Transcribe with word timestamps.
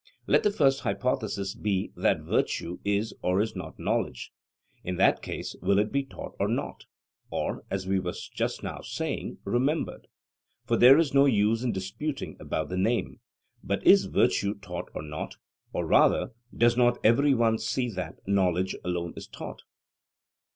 Let 0.25 0.41
the 0.41 0.49
first 0.49 0.79
hypothesis 0.79 1.53
be 1.53 1.91
that 1.95 2.21
virtue 2.21 2.79
is 2.83 3.13
or 3.21 3.39
is 3.39 3.55
not 3.55 3.77
knowledge, 3.77 4.31
in 4.83 4.95
that 4.95 5.21
case 5.21 5.55
will 5.61 5.77
it 5.77 5.91
be 5.91 6.03
taught 6.03 6.35
or 6.39 6.47
not? 6.47 6.85
or, 7.29 7.63
as 7.69 7.85
we 7.85 7.99
were 7.99 8.15
just 8.33 8.63
now 8.63 8.81
saying, 8.81 9.37
'remembered'? 9.45 10.07
For 10.65 10.75
there 10.75 10.97
is 10.97 11.13
no 11.13 11.27
use 11.27 11.63
in 11.63 11.71
disputing 11.71 12.35
about 12.39 12.69
the 12.69 12.77
name. 12.79 13.19
But 13.63 13.85
is 13.85 14.05
virtue 14.05 14.55
taught 14.55 14.89
or 14.95 15.03
not? 15.03 15.35
or 15.71 15.85
rather, 15.85 16.31
does 16.51 16.75
not 16.75 16.97
every 17.03 17.35
one 17.35 17.59
see 17.59 17.87
that 17.91 18.21
knowledge 18.27 18.75
alone 18.83 19.13
is 19.15 19.27
taught? 19.27 19.61